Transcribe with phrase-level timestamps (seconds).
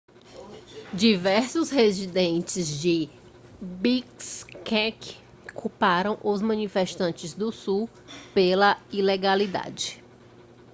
[0.91, 3.07] diversos residentes de
[3.61, 5.21] bishkek
[5.53, 7.87] culparam os manifestantes do sul
[8.33, 10.03] pela ilegalidade